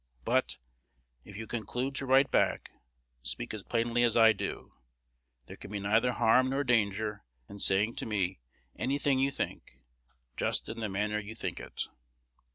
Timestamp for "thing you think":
8.97-9.77